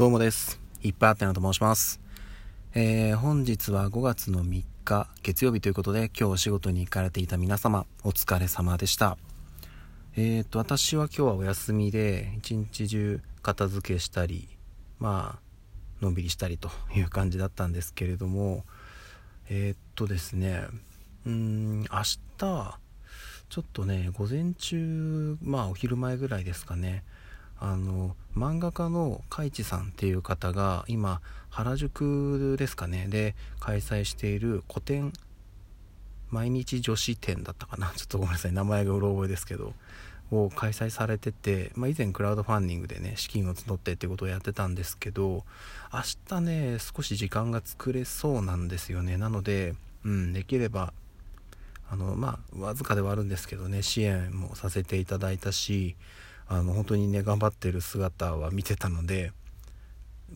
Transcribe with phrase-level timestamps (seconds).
[0.00, 0.58] どうもです。
[0.82, 2.00] いっぱいあってなと申します。
[2.72, 9.18] えー、本日は5月の3日月曜日ということで今日お仕事に行かれていた皆様お疲れ様でした。
[10.16, 14.48] えーと、私は今日はお休みで一日中片付けしたり、
[14.98, 18.64] まあ、のんびりしたりという感じだったんですけれども、
[19.50, 20.62] えー、っとですね、
[21.26, 22.78] うん、明日、ちょ
[23.60, 27.04] っとね、午前中、まあお昼前ぐらいですかね、
[27.60, 33.06] あの漫画家の海地さんっていう方が今原宿ですかね。
[33.08, 35.12] で開催している古典
[36.30, 37.92] 毎日女子展だったかな。
[37.96, 38.52] ちょっとごめんなさい。
[38.52, 39.74] 名前がうろ覚えですけど
[40.30, 45.44] を開催されてて、まあ、以前クラウドファンディングでね資金を募ってっていうことをやってたんですけど
[45.92, 49.18] 明日ね少し時間が作れそうなんですよね。
[49.18, 50.94] なので、うん、できれば
[51.90, 55.96] あのまあわずかではあるんですけどね支援もさせていただいたし
[56.52, 59.30] あの本当にね頑張ってる姿は見てたので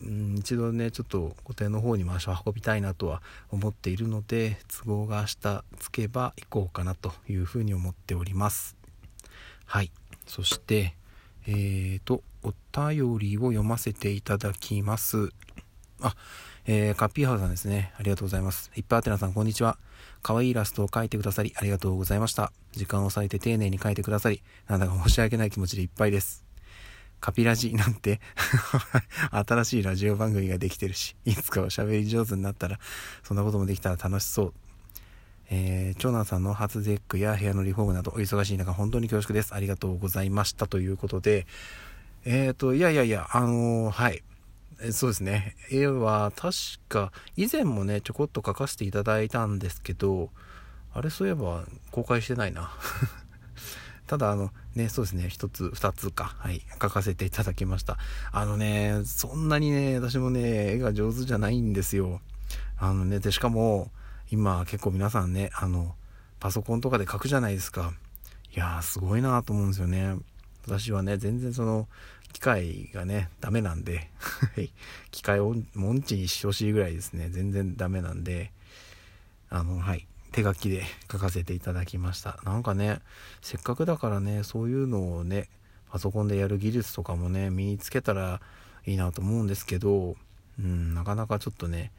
[0.01, 8.77] うん一度ねちょっと固定の方にも足を運びたいなとは思っているので都合が明日つけば行こうかなというふうに思っております。
[9.65, 9.91] はい。
[10.25, 10.95] そして
[11.47, 15.31] えーとお便りを読ませていただきます。
[16.01, 16.15] あ
[16.67, 17.93] えー、カッピーハウさんですね。
[17.97, 18.71] ありがとうございます。
[18.75, 19.77] いっぱいあてなさん、こんにちは。
[20.23, 22.51] 可愛いイラストを描いてくださり、ありがとうございました。
[22.71, 26.43] 時間を割いて丁寧に描いてくださり、なんだか申し訳ない気持ちでいっぱいです。
[27.19, 28.19] カピラジなんて
[29.31, 32.79] 新しいラジオ番組ができてるし、いつかおしゃべり上手になったら、
[33.23, 34.53] そんなこともできたら楽しそう。
[35.49, 39.53] えー、長男さんの初ゼックや部屋のリフォームなどお忙しい中本当に恐縮です。
[39.53, 41.45] ありがとうございましたということで、
[42.25, 44.23] えっ、ー、と、いやいやいや、あのー、はい。
[44.91, 45.55] そうですね。
[45.71, 46.55] 絵は確
[46.89, 50.29] か以前もね、ちょこっと描かせていただいたんですけど、
[50.93, 52.71] あれそういえば公開してないな。
[54.07, 57.97] ただあのね、そうですね、一つ、二つか、はい、書かせていただきました。
[58.31, 62.21] あのね、そんなにね、私もね、絵が上手じゃないんですよ。
[62.77, 63.91] あのね、で、しかも、
[64.29, 65.95] 今結構皆さんね、あの、
[66.39, 67.93] パソコンとかで書くじゃないですか。
[68.55, 70.17] いやー、すごいなと思うんですよね。
[70.65, 71.87] 私はね、全然その、
[72.35, 74.09] 機械がね、ダメなんで
[75.09, 78.51] 機械を門地にしてほしいぐらいですね、全然ダメなんで、
[79.49, 82.37] あの、はい、手書きで書かせていただきました。
[82.43, 82.99] なんかね、
[83.41, 85.47] せっかくだからね、そういうのをね、
[85.89, 88.41] パソコンでやる技術とかもね、身につけたら
[88.85, 90.17] いいなと思うんですけど、
[90.59, 91.93] うん、なかなかちょっとね、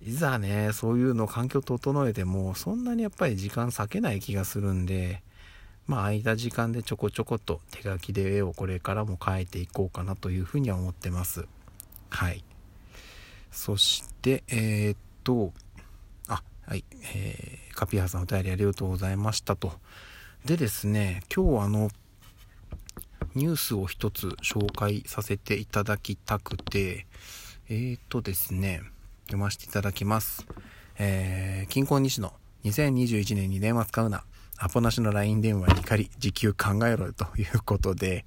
[0.00, 5.24] いざね、そういうの環境整えても、そんなにやっぱり時間割けない気がするんで、
[5.86, 11.46] まあ、空いた時間でちょこちょこと手書きで絵をこれからも描いていこうかなというふうには思ってます。
[12.10, 12.44] はい。
[13.50, 15.52] そして、えー、っと、
[16.28, 19.72] あ、はい、えー、カピハさんお便りありがとうございましたと。
[20.44, 21.90] でですね、今日あの、
[23.34, 27.06] ニュースを一つ紹介させていただきたくて、
[27.68, 28.82] えー、っとですね、
[29.26, 30.46] 読ませていただきます。
[30.98, 32.32] えー、金婚西野、
[32.64, 34.24] 2021年に電話使うな。
[34.58, 38.24] アポなしの LINE 電話に怒り、時給考えろよということで、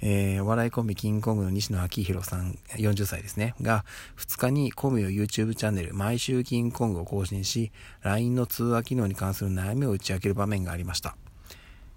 [0.00, 3.84] えー、お笑いコンビキングコングの西野昭弘さん、40歳ですね、が、
[4.18, 11.16] 2日にコミを YouTube チャンネル、毎週キングコングを更新し、LINE の通話機能に関する悩みを打ち明ける場面がありました。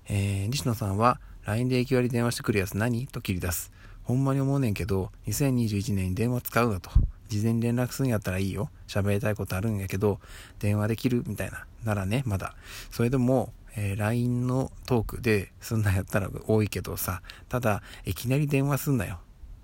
[0.10, 3.08] えー、西野さんは、LINE で駅割り電話してくるやつ何？
[3.08, 3.72] と切り出す。
[4.04, 6.90] ほんまに思うねんけど、2021年に電話使うなと。
[7.28, 8.70] 事前に連絡するんやったらいいよ。
[8.88, 10.20] 喋りたいことあるんやけど、
[10.60, 11.24] 電話できる？
[11.28, 11.66] みたいな。
[11.84, 12.56] ならね、まだ。
[12.90, 19.20] それでも、えー、LINE のトークですんなやったら多いけどさ、ただ、いきなり電話すんなよ。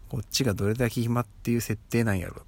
[0.08, 2.44] こっちがどれだけ暇っていう設定なんやろ。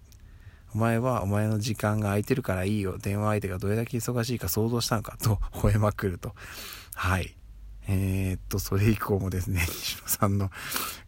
[0.76, 3.00] お前はお前の時間が空いてるからいいよ。
[3.00, 6.36] 電話相手がどれだけ忙しいか想像したのかと吠えまくると。
[6.94, 7.36] はい。
[7.88, 10.52] えー、っと、それ以降もですね、西野さんの、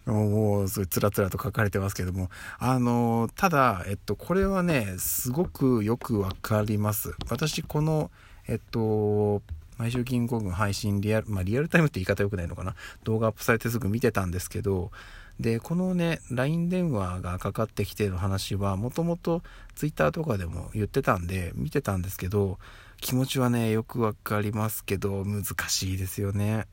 [0.06, 2.30] もう、そういつらつらと書かれてますけども、
[2.60, 7.16] あの、ただ、えっと、これはね、すごくよくわかります。
[7.30, 8.12] 私、この、
[8.48, 9.42] えっと、
[9.78, 12.76] 毎週金庫軍配信リアル、まあ、リアルタイムって言い方良くないのかな？
[13.04, 14.92] 動画アップされてすぐ見てたんですけど、
[15.40, 19.44] で、このね、LINE 電話がかかってきての話は、もともと
[19.76, 22.58] Twitter とかでも言ってたんで、見てたんですけど、
[23.00, 26.66] 気持ちはね、よくわかりますけど、難しいですよね。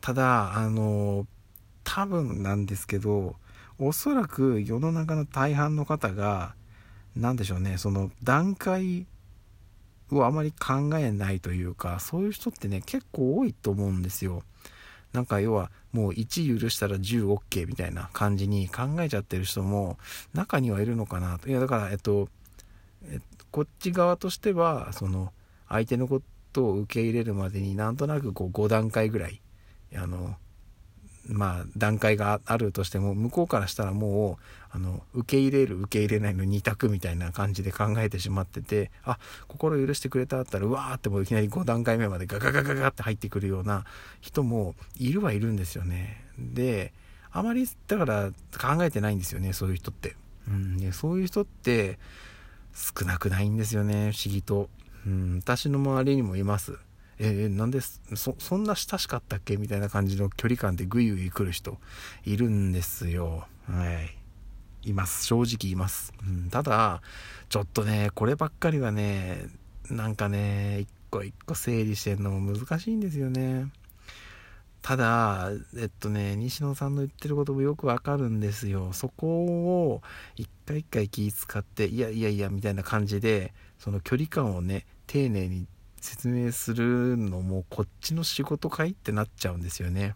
[0.00, 1.26] ただ、あの、
[1.82, 3.34] 多分なんですけど、
[3.80, 6.54] おそらく世の中の大半の方が、
[7.16, 9.06] 何でしょうね、その段階
[10.10, 14.42] をあまり考えないというかそういう人ってね結構多いと思うんですよ。
[15.12, 19.98] なんか要はもう1許したら 10OK みたいな感じに考えちゃってる人も
[20.34, 21.48] 中にはいるのかなと。
[21.48, 22.28] いやだからえっと
[23.04, 23.20] え
[23.50, 25.32] こっち側としてはその
[25.68, 26.20] 相手のこ
[26.52, 29.40] とを受け入れるまでになんとなくこう5段階ぐらい
[29.94, 30.36] あの
[31.28, 34.44] まあ段階があるとしても向こうからしたらもう
[34.76, 39.18] あの受け入れる受け入れないの2択みたいな感じで考えてしまっててあ
[39.48, 43.84] 心許してくれたったらうわーってもういきなり5段階目までガガガガガって入ってくるような
[44.20, 46.24] 人もいるはいるんですよね。
[46.38, 46.92] で
[47.32, 50.16] あまりだから考えてないんですよねそういう人って、
[50.48, 51.98] うん、でそういう人って
[52.74, 54.68] 少なくないんですよね不思議と、
[55.06, 56.78] うん、私の周りにもいます。
[57.18, 59.56] えー、なんでそそんな親しかったっけ？
[59.56, 61.78] みたいな感じの距離感でグイグイ来る人
[62.24, 63.46] いるんですよ。
[63.68, 64.16] はい。
[64.88, 65.24] います。
[65.24, 67.02] 正直います、うん、ただ
[67.48, 69.48] ちょっとねこればっかりはね
[69.90, 73.68] なんかね一個一個整理してんのも難しいんですよね。
[74.82, 78.92] ただえっとね西野さんの言ってることもよくわかるんですよ。
[78.92, 80.02] そこを
[80.36, 85.66] 一回一回気使っていやいやいやみたいな感じでその距離感をね丁寧に
[86.06, 88.90] 説明するのもこっちの仕事かい？
[88.90, 90.14] ってなっちゃうんですよね。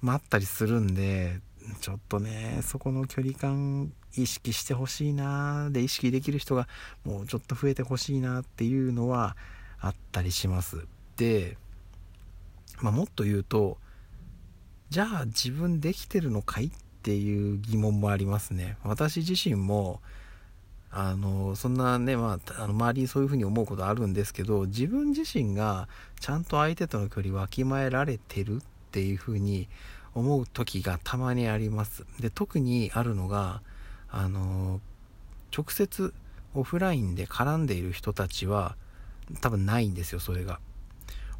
[0.00, 1.40] まあ、ったりするんで
[1.80, 6.66] ちょっとねそこの距離感意識してほしいなで意識できる人が
[7.04, 9.36] もうちょっと増えてほしいなっていうのは
[9.80, 10.86] あったりします。
[11.16, 11.56] で、
[12.80, 13.78] まあ、もっと言うと
[14.90, 16.66] じゃあ自分できてるのかい？
[16.66, 16.70] っ
[17.02, 18.76] ていう疑問もありますね。
[18.84, 20.00] 私自身も
[20.94, 25.88] あのそんなね、まあ、あの周りにそういうふうに思うことあるんですけど自分自身が
[26.20, 28.60] ちゃんと相手との距離わきまえられてるっ
[28.90, 29.68] ていうふうに
[30.14, 32.04] 思う時がたまにあります。
[32.20, 33.62] で特にあるのが
[34.10, 34.80] あの
[35.56, 36.12] 直接
[36.54, 38.76] オフラインで絡んでいる人たちは
[39.40, 40.60] 多分ないんですよそれが。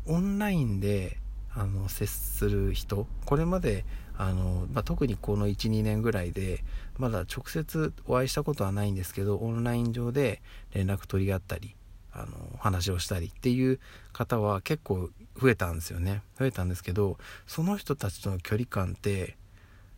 [0.07, 1.19] オンラインで
[1.55, 3.85] あの接する人これまで
[4.23, 6.65] あの、まあ、特にこの12年ぐらいで
[6.99, 10.41] まだ直接お会いしたことはないんですけどオンライン上で
[10.73, 11.75] 連絡取り合ったり
[12.13, 12.29] あの
[12.59, 13.81] 話をしたりっていう
[14.13, 15.11] 方は結構
[15.41, 16.23] 増えたんですよね。
[16.39, 17.17] 増えたんですけど
[17.47, 19.37] その人たちとの距離感って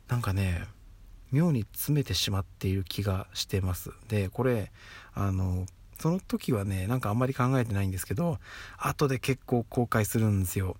[0.08, 0.64] なんかね
[1.32, 3.90] 妙に詰めてしまっている気がしてます。
[4.08, 4.70] でこれ
[5.14, 5.66] あの
[5.98, 8.38] その時はねなんかあんまり考えてないんですけど
[8.78, 10.76] 後で結構後悔するんですよ。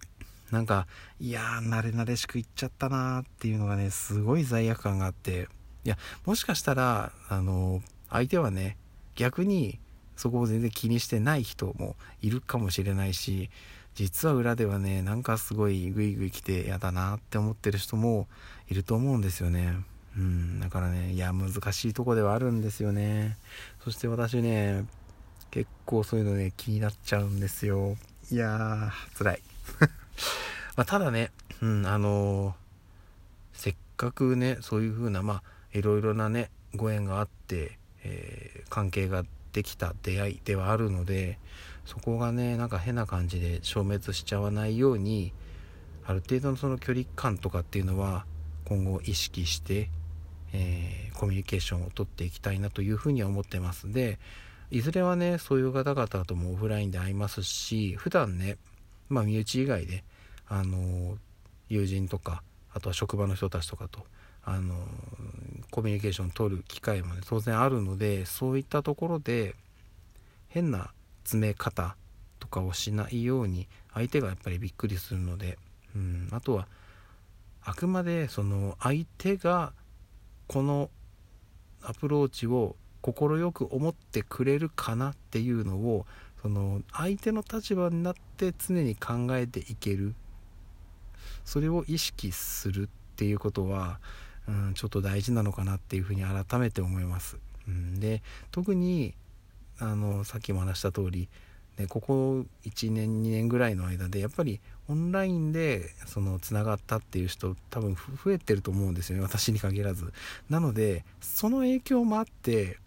[0.54, 0.86] なんか
[1.20, 5.48] いやー慣れ慣れしく言っちゃったなーっていうのがねすごい罪悪感があって。
[5.84, 8.78] いやもしかしたらあの相手はね
[9.16, 9.78] 逆に
[10.16, 13.50] そこを全然気にしてない人もいるかもしれないし
[13.94, 18.28] 実は裏ではねなんかすごいグイグイ来て嫌だなって思ってる人も
[18.68, 19.74] いると思うんですよね。
[20.16, 23.36] うんだからねいや難しいとこではあるんですよね。
[23.82, 24.86] そして私ね
[25.50, 27.96] 結構そういうのね気になっちゃうんですよ。
[28.30, 29.42] いやー辛い。
[30.76, 31.30] まあ、ただね、
[31.62, 32.54] うん、あのー、
[33.52, 41.38] せっかくね、そういう風な、まあ、いろいろなね、ご縁があって、えー、関係ができた出会いではあるので、
[41.84, 45.32] そこがね、なんか変な感じで消滅しちゃわないように、
[46.06, 48.26] ある程度のその距離感とかっていうのは、
[48.64, 49.90] 今後意識して、
[50.54, 53.92] えー、コミュニケーションをとっていきたいなというふうには思ってます。
[53.92, 54.18] で
[54.70, 58.56] いずれはねそういう方々ともオフラインで会いますし普段ね
[59.08, 60.04] まあ身内以外で
[60.48, 61.16] あの
[61.68, 62.42] 友人とか
[62.72, 64.00] あとは職場の人たちとかと
[64.44, 64.74] あの
[65.70, 69.54] コミュニケーションを取る機会も、ね、当然あるのでそういったところで
[70.48, 70.90] 変な
[71.24, 71.96] 詰め方
[72.38, 75.58] とかをしないように相手がやっぱりびっくりするので、
[75.96, 76.68] うん、あとは
[77.62, 79.72] あくまでその相手が
[80.46, 80.90] この
[81.82, 86.06] アプローチを快く思ってくれるかなっていうのを
[86.44, 90.14] その相手の立場になって常に考えていける
[91.42, 93.98] それを意識するっていうことは、
[94.46, 97.38] うん、ちょっと大事なのかなっていうふうに改めて思います。
[97.66, 99.14] うん、で特に
[99.78, 101.30] あのさっきも話した通り
[101.78, 110.12] ね、ここ1年2年ぐらいの間でやっぱりオンラインでそのつながったっていう人多分増えてると思うんですよね私に限らず
[110.48, 112.78] なのでその影響もあって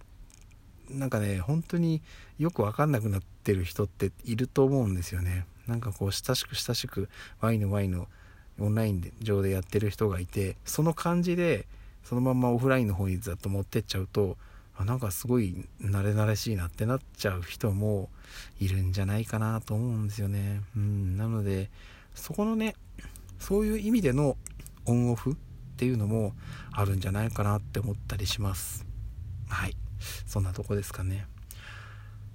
[0.89, 2.01] なんかね本当に
[2.39, 7.10] よく分かんなくなってる人っていると思うんですよねなんかこう親しく親しく
[7.41, 8.08] ワイのワイの
[8.60, 11.67] オンライン上でやってる人がいてその感じで
[12.03, 14.38] そのままオフラインの方にざっと持ってっちゃうと
[14.77, 18.10] あなんかすごい慣れ慣れしいなってなっちゃう人も
[18.60, 20.62] いるんじゃないかなと思うんですよね。
[20.75, 21.70] うん、なので
[22.13, 22.75] そこのね
[23.39, 24.38] そういう意味での
[24.86, 25.36] オンオフっ
[25.77, 26.34] ていうのも
[26.72, 28.86] あるんじゃないかなって思ったりします。
[29.50, 29.75] はい
[30.25, 31.27] そんなとこですかね。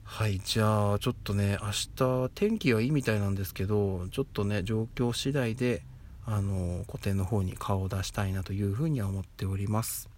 [0.04, 5.83] はいじゃあちょっとね明日天気はいいみたいなんですけどちょっとね状況次第で
[6.26, 10.11] あの個展の方に顔を出したいなというふうには思っております。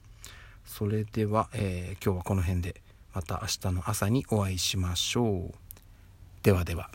[0.65, 2.81] それでは、えー、今日はこの辺で
[3.15, 5.55] また明日の朝にお会いしましょう。
[6.43, 6.91] ではでは。